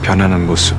[0.00, 0.74] 변하는 모습.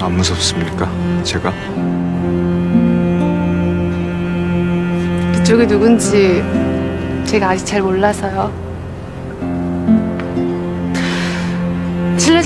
[0.00, 0.88] 안 무섭습니까?
[1.24, 1.52] 제가?
[5.34, 6.40] 그쪽이 누군지
[7.24, 8.65] 제가 아직 잘 몰라서요.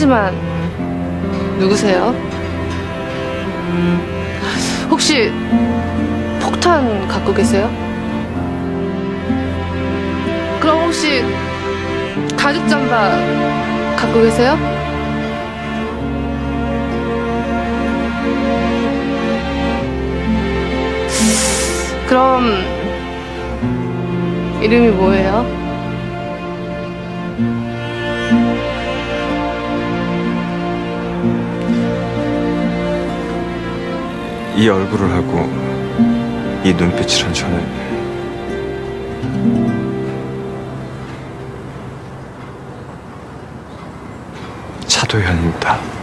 [0.00, 0.34] 실례지만
[1.58, 2.14] 누구세요?
[4.88, 5.30] 혹시
[6.40, 7.70] 폭탄 갖고 계세요?
[10.58, 11.22] 그럼 혹시
[12.36, 13.10] 가죽 잠바
[13.96, 14.56] 갖고 계세요?
[22.08, 22.46] 그럼
[24.62, 25.59] 이름이 뭐예요?
[34.60, 35.38] 이 얼굴을 하고
[36.62, 37.66] 이 눈빛이란 저는
[44.86, 45.99] 차도현입니다.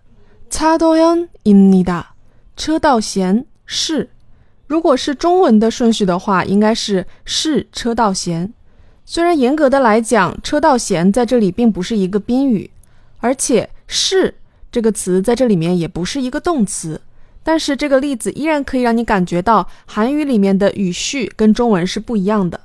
[0.50, 2.04] 차도현입니다
[2.56, 4.10] 车道贤是。
[4.66, 8.52] 如果是中文的顺序的话，应该是是车道贤。
[9.06, 12.70] 虽然严格的来讲，车道贤在这里并不是一个宾语，
[13.18, 14.34] 而且是
[14.70, 17.00] 这个词在这里面也不是一个动词。
[17.42, 22.60] 但是这个例子依然可以让你感觉到韩语里面的语序跟中文是不一样的。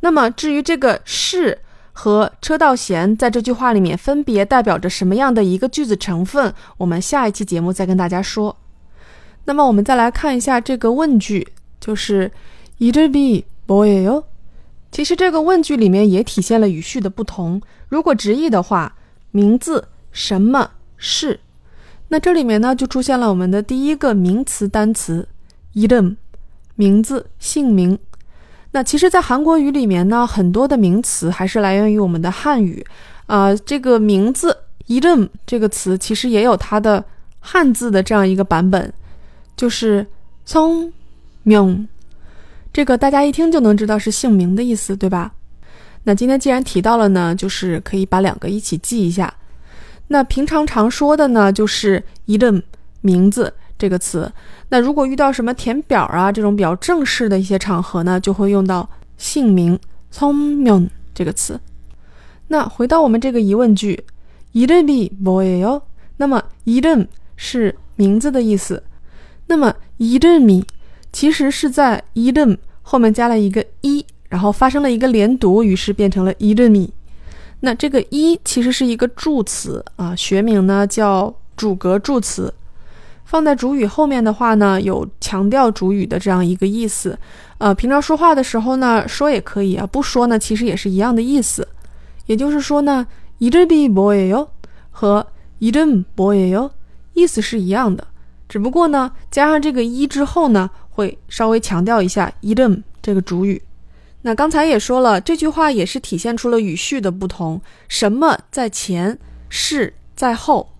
[0.00, 1.58] 那么至于这个是
[1.92, 8.56] 和车道贤在这句话里面分别代表着什么样的一个句子成分，我们下一期节目再跟大家说。
[9.44, 11.46] 那么我们再来看一下这个问句，
[11.78, 12.30] 就是
[12.78, 14.24] 이름이뭐예 요？
[14.97, 17.61] 其实这个问句里面也体现了语序的不同。
[17.87, 18.95] 如果直译的话，
[19.29, 21.39] 名字什么是？
[22.07, 25.27] 那这里面呢，就出现了我们的第一个名词单词
[25.73, 26.15] ，i 름，
[26.73, 27.99] 名字、姓名。
[28.71, 32.83] 那其实，在韩国语里面呢，很多的名词还是来源于我们的汉语。
[33.27, 34.57] 啊，这个名字
[34.87, 37.05] i 름这个词，其实也有它的
[37.39, 38.91] 汉字的这样一个版本，
[39.55, 40.07] 就是
[40.43, 40.91] 聪
[41.43, 41.87] 明。
[42.76, 45.32] 这个大家一听就能知道是姓名的意思，对吧？
[46.04, 49.32] 那今天既然提到了呢，就是可以把两个一起记一下。
[50.08, 52.62] 那平常常说的呢，就是이름
[53.00, 54.30] 名字这个词。
[54.68, 59.78] 那如果遇到什么填表啊这种比较正式的一些场合呢，就会用到姓名
[60.10, 61.60] 聪明这个词。
[62.48, 64.04] 那回到我们这个疑问句，
[64.54, 65.82] 이름이뭐예 요？
[66.16, 68.82] 那么이름是名字的意思。
[69.46, 70.64] 那么이름이
[71.12, 76.90] 其实是在이름 后面加了一个一，然后发生了一个连读，于是变成了이름 이。
[77.60, 82.52] 那这个一其实是一个助词啊，学名呢叫主格助词，
[83.24, 87.16] 放在主语后面的话呢，有强调主语的这样一个意思。
[87.58, 91.68] 呃，平常说话的时候呢，说也可以啊，不说呢，其实也是一样的意思。
[92.26, 93.06] 也就是说呢，
[93.38, 94.48] 이름이뭐예 요？
[94.90, 95.26] 和
[95.60, 96.70] 이름뭐예 요？
[97.14, 98.06] 意思是一样的，
[98.49, 103.61] 只不过呢，加上这个一之后呢，会稍微强调一下 idem 这个主语。
[104.23, 109.17] 那刚才也说了，这句话也是体现出了语序的不同，什么在前，
[109.49, 110.73] 是在后。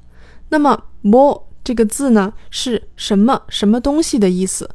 [0.50, 4.70] 那么 more 这个字呢，是什么什么东西的意思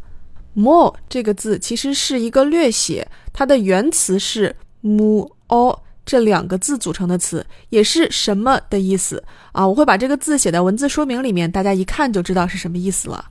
[0.55, 9.23] ？more 这个字其实是一个略写，它的原词是 mu o 这两个字组成的词，也是什么的意思
[9.53, 9.67] 啊？
[9.67, 13.25] 我会把这个字写在文字说明里面，大家一看就知道是什么意思了。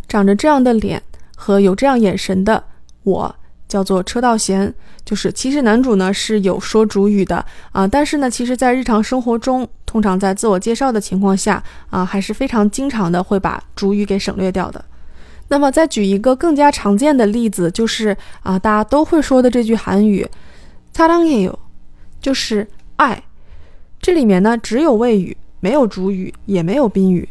[0.07, 1.03] 长着这样的脸
[1.35, 2.63] 和有这样眼神的
[3.03, 3.35] 我。
[3.67, 4.71] 叫做车道贤，
[5.03, 14.85] 就是其实男主呢是有说主语的啊，但是呢，其实，在日常生活中，通常在自我介绍的情况下啊，还是非常经常的会把主语给省略掉的。
[15.49, 20.27] 那么，再举一个更加常见的例子，就是啊，大家都会说的这句韩语，
[20.93, 21.55] 사랑해 요，
[22.19, 23.23] 就是爱。
[23.99, 27.27] 这里面呢只有谓语，没有主语，也没有宾语。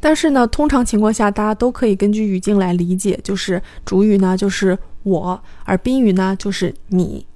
[0.00, 4.78] 但是呢，通常情况下，大家都可以根据语境来理解，就是主语呢就是。
[5.02, 7.26] 我，而宾语呢就是你，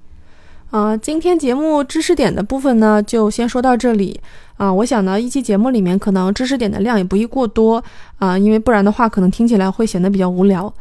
[0.70, 4.20] 啊，今天节目知识点的部分呢就先说到这里
[4.56, 4.72] 啊。
[4.72, 7.82] 我想呢，一期节目里面可能知识点的量也不宜过多
[8.18, 10.72] 啊，因为不然的话可能听起来会显得比较无聊。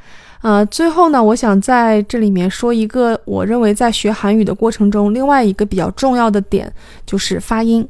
[0.41, 6.71] 呃，最后呢，我想在这里面说一个我认为在学韩语的过程中另外一个比较重要的点，
[7.05, 7.87] 就是发音。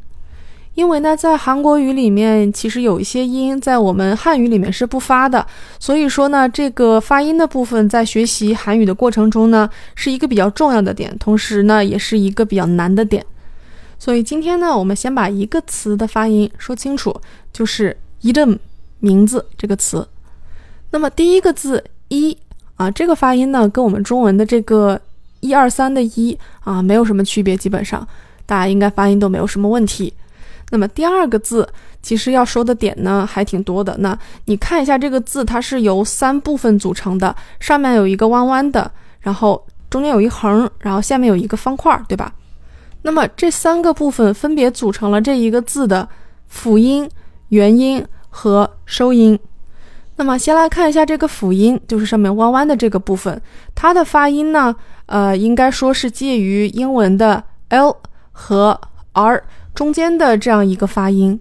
[0.79, 5.45] 因为呢，在韩国语里面，其实有一些音在我们汉语里面是不发的，
[5.77, 13.25] 所以说呢，这个发音的部分在学习韩语的过程中呢，是一个比较重要的点，同时呢，也是一个比较难的点。
[13.97, 17.13] 所以今天呢，我们先把一个词的发音说清楚，
[17.51, 18.57] 就是“一름”
[19.01, 20.07] 名字这个词。
[20.91, 22.37] 那么第一个字“一”
[22.79, 24.97] 啊，这个发音呢，跟我们中文的这个
[25.41, 28.07] 一二三的一啊，没有什么区别，基本上
[28.45, 30.13] 大家应该发音都没有什么问题。
[30.71, 31.67] 那么第二个字，
[32.01, 33.95] 其实要说的点呢还挺多的。
[33.99, 42.31] 那你看一下这个字，它是由三部分组成的，上面有一个弯弯的，然后中间有一横，然后下面有一个方块，对吧？
[43.01, 46.07] 那么这三个部分分别组成了这一个字的
[46.47, 47.09] 辅音、
[47.47, 49.39] 元音和收音。
[50.17, 53.41] 那么先来看一下这个辅音，就是上面弯弯的这个部分，
[53.73, 57.95] 它的发音呢，呃，应该说是介于英文的 l
[58.31, 58.79] 和
[59.13, 59.41] r
[59.73, 61.39] 中间的这样一个发音。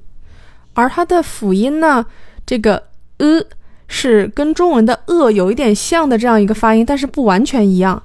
[0.75, 2.07] 而它的辅音呢，
[2.47, 2.85] 这个
[3.17, 3.43] 呃
[3.89, 8.01] 是跟中文的呃有一点像的这样一个发音，但是不完全一样。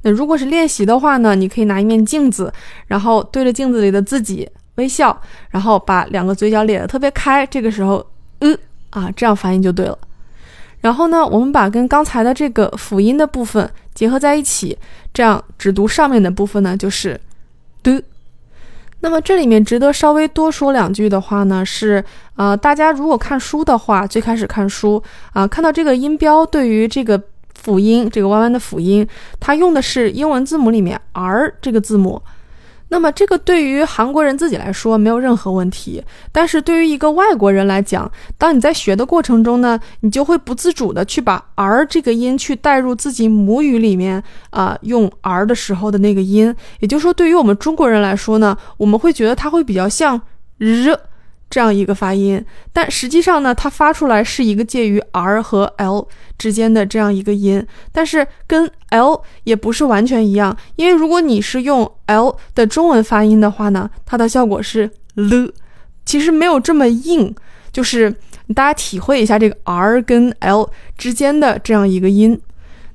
[0.00, 2.50] 那如果是练习的话呢，你可以拿一面镜子，
[2.86, 5.20] 然后对着镜子里的自己微笑，
[5.50, 8.06] 然后把两个嘴角咧得特别开，这个时候，
[8.38, 8.56] 呃
[8.90, 9.98] 啊，这样发音就对了。
[10.80, 14.78] 然后呢，我们把跟刚才的这个辅音的部分结合在一起，
[15.12, 17.20] 这样只读上面的部分呢，就是
[17.82, 18.02] 的。
[19.06, 25.00] 那么这里面值得稍微多说两句的话呢，是呃，大家如果看书的话，最开始看书
[25.32, 27.22] 啊，看到这个音标对于这个。
[27.54, 29.04] 辅音这个弯弯的辅音，
[29.40, 32.20] 它用的是英文字母里面 R 这个字母。
[32.88, 46.54] 那么这个对于韩国人自己来说没有任何问题，但是对于一个外国人来讲，当你在学的过程中呢，你就会不自主的去把 R 这个音去带入自己母语里面啊，用 R 的时候的那个音。
[46.80, 50.20] 也就是说，对于我们中国人来说呢，我们会觉得它会比较像
[50.58, 50.96] 日。
[51.48, 65.50] 这样一个发音，但实际上呢，它发出来是一个介于 R 和 L 之间的这样一个音，但是跟 L 也不是完全一样，因为如果你是用 L 的中文发音的话呢，它的效果是 L，
[66.04, 67.34] 其实没有这么硬，
[67.72, 68.10] 就是
[68.54, 72.38] 大家体会一下这个 R 跟 L 之间的这样一个音。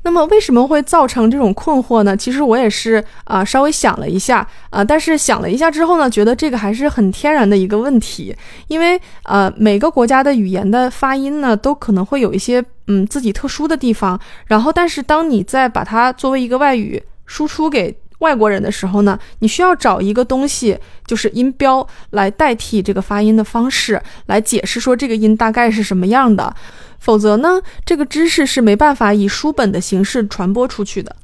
[0.04, 2.18] 那么为什么会造成这种困惑呢？
[2.18, 8.36] 其实我也是啊，稍微想了一下啊，但是想了一下之后呢，觉得这个还是很天然的一个问题，
[8.68, 14.20] 因为呃，每个国家的语言的发音呢，都可能会有一些嗯自己特殊的地方。
[14.48, 26.54] 然后，但是当你在把它作为一个外语输出给外国人的时候呢，你需要找一个东西，就是音标来代替这个发音的方式，来解释说这个音大概是什么样的。
[27.02, 31.16] 否则呢，这个知识是没办法以书本的形式传播出去的，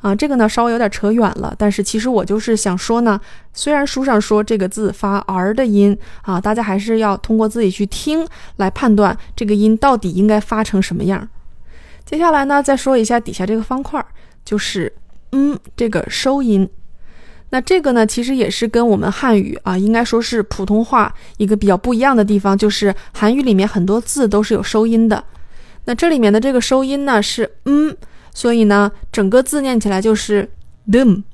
[0.00, 1.54] 啊，这个呢稍微有点扯远了。
[1.58, 3.20] 但是其实我就是想说呢，
[3.52, 11.28] 虽然书上说这个字发 r 的音啊，大家还是要通过自己去听来判断这个音到底应该发成什么样。
[12.06, 14.02] 接下来呢，再说一下底下这个方块，
[14.42, 14.90] 就是
[15.32, 16.66] 嗯这个收音。
[17.50, 25.22] 那这个呢，其实也是跟我们汉语啊，应该说是普通话一个比较不一样的地方，就是韩语里面很多字都是有收音的。
[25.86, 27.96] 那这里面的这个收音呢是嗯，
[28.32, 30.48] 所以呢，整个字念起来就是
[30.88, 31.24] them。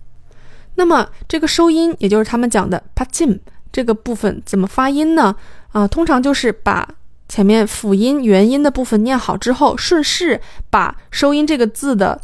[0.76, 3.38] 那么这个收音，也就是他们讲的 pachim
[3.70, 5.36] 这个部分怎么发音呢？
[5.72, 6.88] 啊，通常就是把
[7.28, 12.18] 前面辅音元音的部分念好之后，顺势把收音这个字的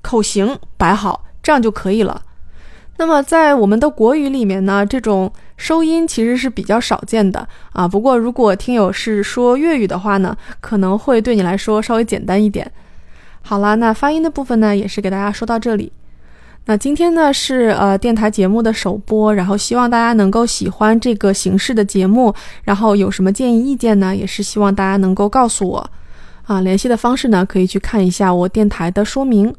[0.00, 2.22] 口型摆好，这样就可以了。
[2.96, 7.88] 那么在我们的国语里面呢，这种收音其实是比较少见的啊。
[7.88, 12.70] 不过如果听友是说粤语的话呢，可能会对你来说稍微简单一点。
[13.42, 15.92] 好了，那发音的部分呢，也是给大家说到这里。
[16.66, 25.90] 那今天呢是呃电台节目的首播，然后希望大家能够喜欢这个形式的节目，然后有什么建议意见呢，也是希望大家能够告诉我。
[26.44, 29.54] 啊，联系的方式呢，可以去看一下我电台的说明。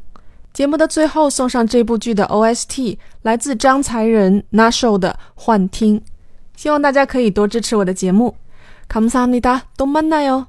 [0.54, 6.00] 节目的最后送上这部剧的 OST，来自张才仁 Nasho 的《幻听》，
[6.56, 8.36] 希望大家可以多支持我的节目。
[8.88, 10.46] 감사합니 다， 또만나 요。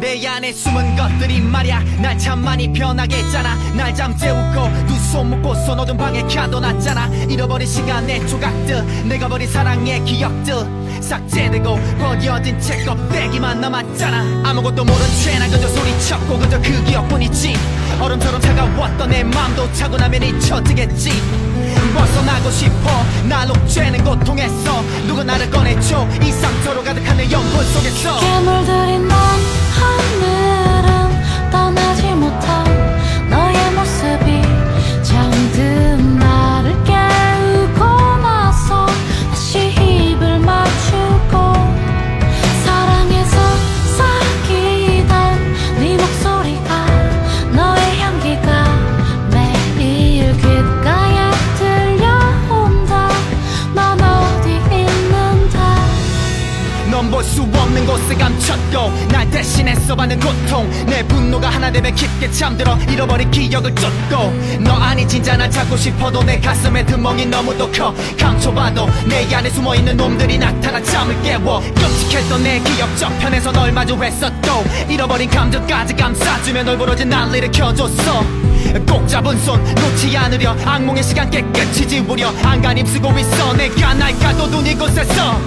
[0.00, 1.80] 내 안에 숨은 것들이 말야.
[2.00, 3.54] 날 참 많이 변하게 했잖아.
[3.74, 7.06] 날 잠재우고 두 손 묶고서 어두운 방에 켜둬놨잖아.
[7.30, 10.54] 잃어버린 시간의 조각들 내가 버린 사랑의 기억들.
[11.00, 14.42] 삭제되고 버려진 책 껍데기만 남았잖아.
[14.50, 17.54] 아무것도 모른 채나 그저 소리쳤고 그저 그 기억뿐이지.
[18.00, 21.10] 얼음처럼 차가웠던 내 맘도 차고 나면 잊혀지겠지.
[21.94, 26.06] 벗어나고 싶어 날 옥죄는 고통에서 누가 나를 꺼내줘.
[26.22, 28.20] 이 상처로 가득한 내 영혼 속에서.
[28.20, 29.18] 괴물들이 난
[29.78, 30.27] 하늘
[63.68, 67.94] 기억을 쫓고 너 아니 진짜 날 찾고 싶어도 내 가슴에 드멍이 너무도 커.
[68.18, 71.60] 감춰봐도 내 안에 숨어있는 놈들이 나타나 잠을 깨워.
[71.60, 78.24] 끔찍했던 내 기억 저편에서 널 마주했었고 잃어버린 감정까지 감싸주며 널 부러진 난리를 켜줬어.
[78.88, 83.52] 꼭 잡은 손 놓지 않으려 악몽의 시간 깨끗이 지우려 안간힘 쓰고 있어.
[83.54, 85.40] 내가 날 가둬둔 이곳에서.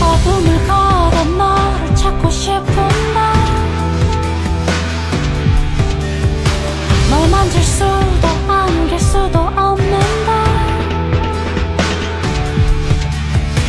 [0.00, 3.37] 어둠을 걸어 너를 찾고 싶은데
[7.18, 9.98] 널 만질 수도 안길 수도 없는데.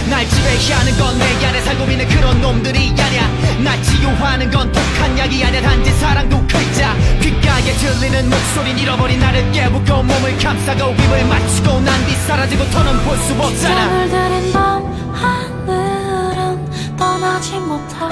[0.10, 3.28] 날 지배하는 건 내 안에 살고 있는 그런 놈들이 아냐
[3.64, 9.52] 날 치유하는 건 독한 약이 아냐 단지 사랑 두 글자 귓가에 들리는 목소린 잃어버린 나를
[9.52, 13.50] 깨우고 몸을 감싸고 입을 맞추고 난 뒤 사라지고 더는 볼 수 없잖아.
[13.50, 18.10] 빗장을 들인 밤 하늘은 떠나지 못한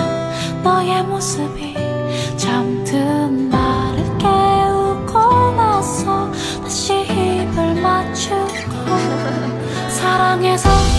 [0.63, 1.66] 너의 모습이
[10.41, 10.96] 夜色。